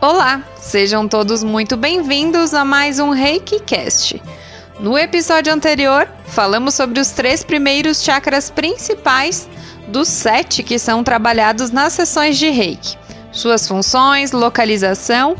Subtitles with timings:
[0.00, 4.22] Olá, sejam todos muito bem-vindos a mais um Reiki Cast.
[4.78, 9.48] No episódio anterior, falamos sobre os três primeiros chakras principais
[9.88, 12.96] dos sete que são trabalhados nas sessões de Reiki,
[13.32, 15.36] suas funções, localização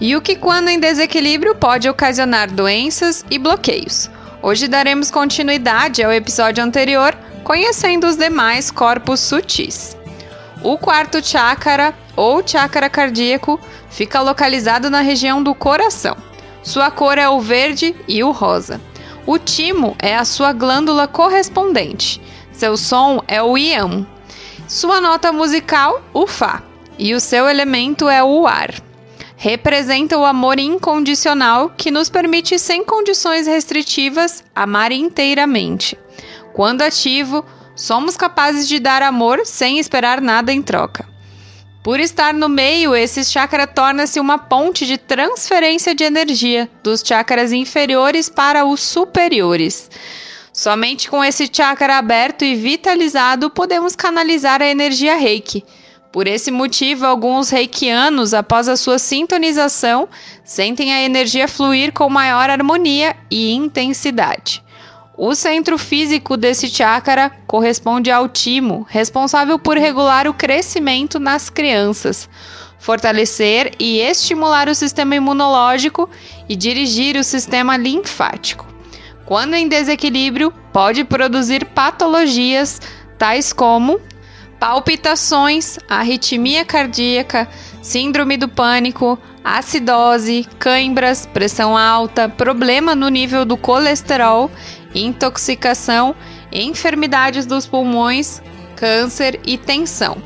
[0.00, 4.10] e o que, quando em desequilíbrio, pode ocasionar doenças e bloqueios.
[4.42, 9.96] Hoje daremos continuidade ao episódio anterior, conhecendo os demais corpos sutis.
[10.62, 16.16] O quarto chakra, ou chakra cardíaco, fica localizado na região do coração.
[16.62, 18.80] Sua cor é o verde e o rosa.
[19.26, 22.20] O timo é a sua glândula correspondente.
[22.52, 24.06] Seu som é o iam.
[24.66, 26.62] Sua nota musical, o fá.
[26.98, 28.74] E o seu elemento é o ar.
[29.36, 35.98] Representa o amor incondicional que nos permite, sem condições restritivas, amar inteiramente.
[36.52, 37.42] Quando ativo,
[37.74, 41.09] somos capazes de dar amor sem esperar nada em troca.
[41.82, 47.52] Por estar no meio, esse chakra torna-se uma ponte de transferência de energia dos chakras
[47.52, 49.90] inferiores para os superiores.
[50.52, 55.64] Somente com esse chakra aberto e vitalizado podemos canalizar a energia Reiki.
[56.12, 60.06] Por esse motivo, alguns reikianos, após a sua sintonização,
[60.44, 64.62] sentem a energia fluir com maior harmonia e intensidade.
[65.22, 72.26] O centro físico desse chakra corresponde ao timo, responsável por regular o crescimento nas crianças,
[72.78, 76.08] fortalecer e estimular o sistema imunológico
[76.48, 78.66] e dirigir o sistema linfático.
[79.26, 82.80] Quando em desequilíbrio, pode produzir patologias
[83.18, 84.00] tais como
[84.58, 87.46] palpitações, arritmia cardíaca,
[87.82, 94.50] síndrome do pânico, acidose, cãibras, pressão alta, problema no nível do colesterol
[94.94, 96.14] intoxicação,
[96.52, 98.42] enfermidades dos pulmões,
[98.76, 100.16] câncer e tensão,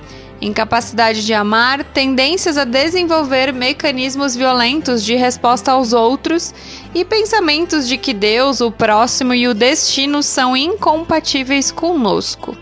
[0.41, 6.55] incapacidade de amar, tendências a desenvolver mecanismos violentos de resposta aos outros
[6.94, 12.56] e pensamentos de que Deus, o próximo e o destino são incompatíveis conosco.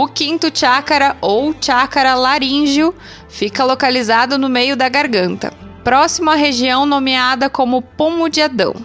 [0.00, 2.94] O quinto chakra, ou chakra laríngeo,
[3.28, 8.76] fica localizado no meio da garganta, próximo à região nomeada como pomo de Adão.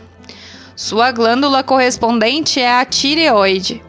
[0.75, 3.79] Sua glândula correspondente é a tireoide.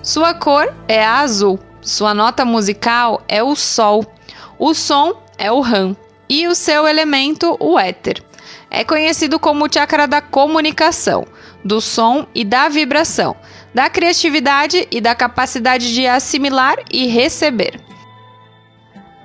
[0.00, 1.58] Sua cor é a azul.
[1.80, 4.06] Sua nota musical é o sol.
[4.56, 5.96] O som é o ram.
[6.28, 8.22] E o seu elemento, o éter.
[8.70, 11.26] É conhecido como chakra da comunicação,
[11.64, 13.34] do som e da vibração,
[13.78, 17.80] da criatividade e da capacidade de assimilar e receber.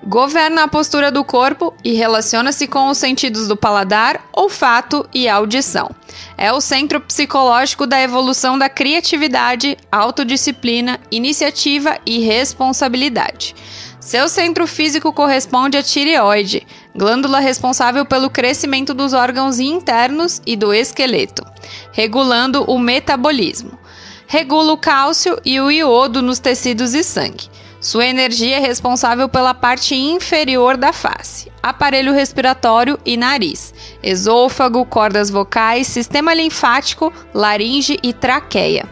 [0.05, 5.89] Governa a postura do corpo e relaciona-se com os sentidos do paladar, olfato e audição.
[6.37, 13.55] É o centro psicológico da evolução da criatividade, autodisciplina, iniciativa e responsabilidade.
[13.99, 20.71] Seu centro físico corresponde à tireoide, glândula responsável pelo crescimento dos órgãos internos e do
[20.71, 21.43] esqueleto,
[21.91, 23.81] regulando o metabolismo.
[24.27, 27.49] Regula o cálcio e o iodo nos tecidos e sangue.
[27.79, 35.29] Sua energia é responsável pela parte inferior da face, aparelho respiratório e nariz, esôfago, cordas
[35.29, 38.89] vocais, sistema linfático, laringe e traqueia.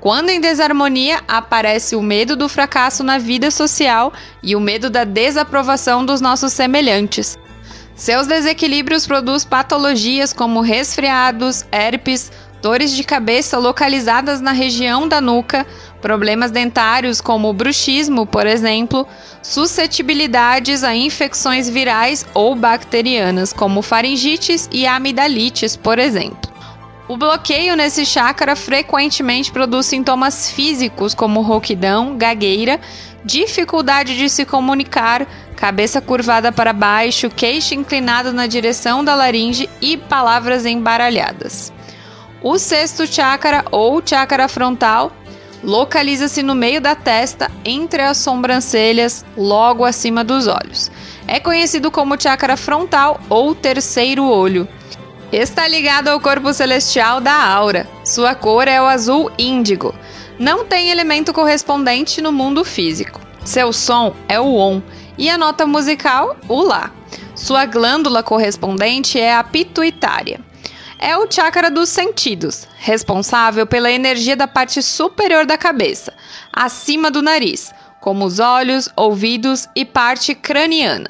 [0.00, 4.12] Quando em desarmonia, aparece o medo do fracasso na vida social
[4.42, 7.38] e o medo da desaprovação dos nossos semelhantes.
[7.94, 15.66] Seus desequilíbrios produzem patologias como resfriados, herpes, dores de cabeça localizadas na região da nuca,
[16.00, 19.06] problemas dentários como bruxismo, por exemplo,
[19.42, 26.52] suscetibilidades a infecções virais ou bacterianas, como faringites e amidalites, por exemplo.
[27.08, 32.80] O bloqueio nesse chakra frequentemente produz sintomas físicos como rouquidão, gagueira,
[33.24, 39.96] dificuldade de se comunicar, cabeça curvada para baixo, queixo inclinado na direção da laringe e
[39.96, 41.72] palavras embaralhadas.
[42.44, 45.12] O sexto chakra ou chakra frontal
[45.62, 50.90] localiza-se no meio da testa, entre as sobrancelhas, logo acima dos olhos.
[51.28, 54.66] É conhecido como chakra frontal ou terceiro olho.
[55.30, 57.88] Está ligado ao corpo celestial da aura.
[58.04, 59.94] Sua cor é o azul índigo.
[60.36, 63.20] Não tem elemento correspondente no mundo físico.
[63.44, 64.82] Seu som é o on
[65.16, 66.90] e a nota musical, o lá.
[67.36, 70.40] Sua glândula correspondente é a pituitária
[71.02, 76.14] é o chakra dos sentidos, responsável pela energia da parte superior da cabeça,
[76.52, 81.08] acima do nariz, como os olhos, ouvidos e parte craniana.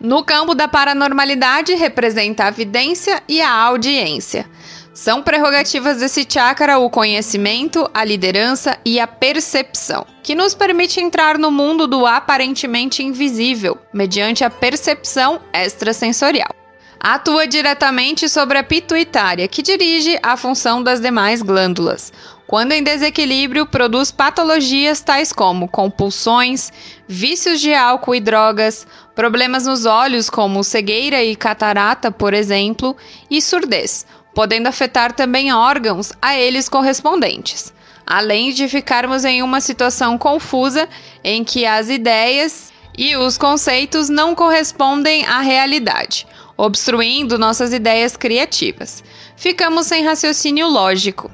[0.00, 4.48] No campo da paranormalidade, representa a vidência e a audiência.
[4.94, 11.36] São prerrogativas desse chakra o conhecimento, a liderança e a percepção, que nos permite entrar
[11.36, 16.59] no mundo do aparentemente invisível, mediante a percepção extrasensorial.
[17.00, 22.12] Atua diretamente sobre a pituitária, que dirige a função das demais glândulas.
[22.46, 26.70] Quando em desequilíbrio, produz patologias tais como compulsões,
[27.08, 32.96] vícios de álcool e drogas, problemas nos olhos, como cegueira e catarata, por exemplo,
[33.30, 34.04] e surdez
[34.34, 37.72] podendo afetar também órgãos a eles correspondentes,
[38.06, 40.88] além de ficarmos em uma situação confusa
[41.22, 46.26] em que as ideias e os conceitos não correspondem à realidade,
[46.60, 49.02] obstruindo nossas ideias criativas.
[49.34, 51.30] Ficamos sem raciocínio lógico.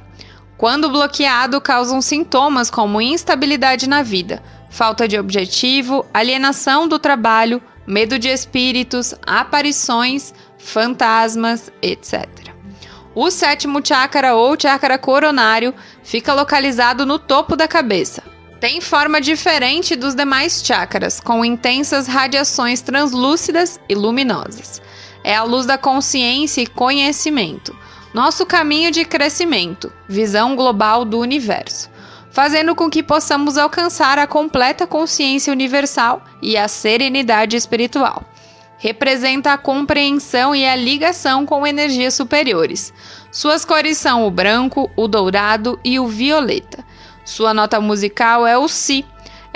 [0.57, 8.19] Quando bloqueado, causam sintomas como instabilidade na vida, falta de objetivo, alienação do trabalho, medo
[8.19, 12.27] de espíritos, aparições, fantasmas, etc.
[13.15, 15.75] O sétimo chakra ou chakra coronário
[16.05, 18.23] fica localizado no topo da cabeça.
[18.61, 24.81] Tem forma diferente dos demais chakras, com intensas radiações translúcidas e luminosas.
[25.27, 27.77] É a luz da consciência e conhecimento,
[28.15, 31.91] nosso caminho de crescimento, visão global do universo,
[32.31, 38.23] fazendo com que possamos alcançar a completa consciência universal e a serenidade espiritual
[38.79, 42.93] representa a compreensão e a ligação com energias superiores.
[43.33, 46.85] Suas cores são o branco, o dourado e o violeta.
[47.25, 49.05] Sua nota musical é o Si.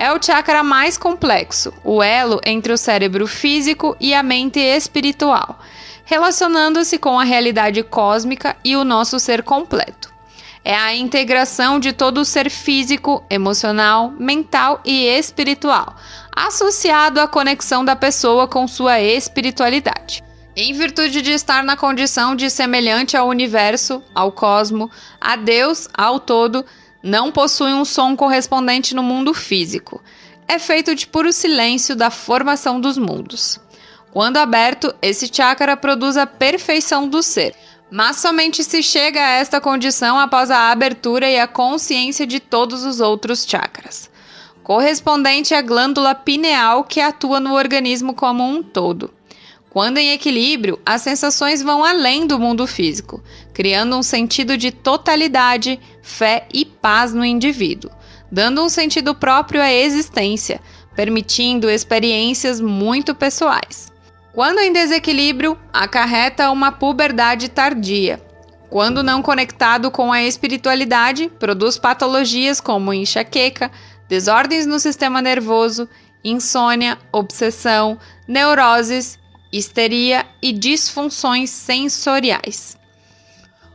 [0.00, 5.60] É o chakra mais complexo, o elo entre o cérebro físico e a mente espiritual,
[6.06, 10.10] relacionando-se com a realidade cósmica e o nosso ser completo.
[10.64, 15.94] É a integração de todo o ser físico, emocional, mental e espiritual,
[16.34, 20.24] associado à conexão da pessoa com sua espiritualidade.
[20.56, 26.18] Em virtude de estar na condição de semelhante ao universo, ao cosmo, a Deus, ao
[26.18, 26.64] todo,
[27.02, 30.02] não possui um som correspondente no mundo físico.
[30.46, 33.60] É feito de puro silêncio da formação dos mundos.
[34.12, 37.54] Quando aberto, esse chakra produz a perfeição do ser,
[37.90, 42.84] mas somente se chega a esta condição após a abertura e a consciência de todos
[42.84, 44.10] os outros chakras
[44.70, 49.12] correspondente à glândula pineal que atua no organismo como um todo.
[49.70, 53.22] Quando em equilíbrio, as sensações vão além do mundo físico,
[53.54, 57.88] criando um sentido de totalidade, fé e paz no indivíduo,
[58.32, 60.60] dando um sentido próprio à existência,
[60.96, 63.92] permitindo experiências muito pessoais.
[64.32, 68.20] Quando em desequilíbrio, acarreta uma puberdade tardia.
[68.68, 73.70] Quando não conectado com a espiritualidade, produz patologias como enxaqueca,
[74.08, 75.88] desordens no sistema nervoso,
[76.24, 79.18] insônia, obsessão, neuroses,
[79.52, 82.78] histeria e disfunções sensoriais.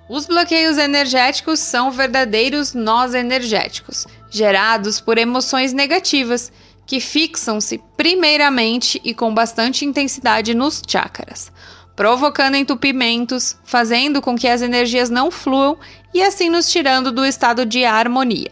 [0.08, 6.52] Os bloqueios energéticos são verdadeiros nós energéticos, gerados por emoções negativas
[6.86, 11.52] que fixam-se primeiramente e com bastante intensidade nos chakras,
[11.96, 15.78] provocando entupimentos, fazendo com que as energias não fluam
[16.14, 18.52] e assim nos tirando do estado de harmonia.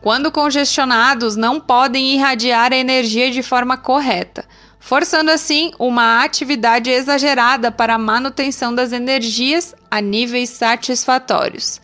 [0.00, 4.44] Quando congestionados, não podem irradiar a energia de forma correta,
[4.80, 11.80] forçando assim uma atividade exagerada para a manutenção das energias a níveis satisfatórios.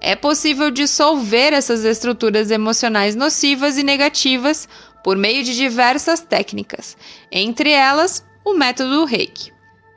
[0.00, 4.68] É possível dissolver essas estruturas emocionais nocivas e negativas
[5.02, 6.96] por meio de diversas técnicas,
[7.32, 9.50] entre elas o método Reiki.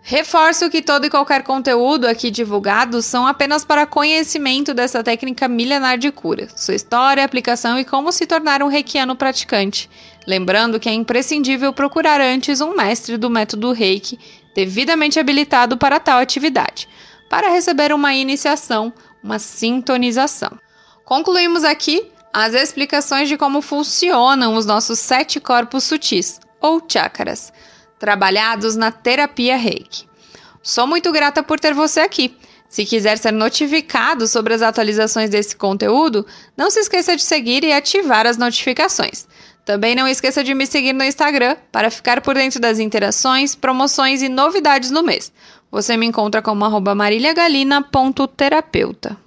[0.09, 5.98] Reforço que todo e qualquer conteúdo aqui divulgado são apenas para conhecimento dessa técnica milenar
[5.98, 9.89] de cura, sua história, aplicação e como se tornar um reikiano praticante.
[10.25, 14.17] Lembrando que é imprescindível procurar antes um mestre do método Reiki
[14.55, 16.88] devidamente habilitado para tal atividade,
[17.29, 20.58] para receber uma iniciação, uma sintonização.
[21.03, 27.51] Concluímos aqui as explicações de como funcionam os nossos sete corpos sutis, ou chakras
[28.00, 30.06] trabalhados na terapia Reiki.
[30.62, 32.38] Sou muito grata por ter você aqui.
[32.70, 37.72] Se quiser ser notificado sobre as atualizações desse conteúdo, não se esqueça de seguir e
[37.72, 39.25] ativar as notificações.
[39.63, 44.22] Também não esqueça de me seguir no Instagram para ficar por dentro das interações, promoções
[44.22, 45.32] e novidades no mês.
[45.72, 49.26] Você me encontra como maríliagalina.terapeuta.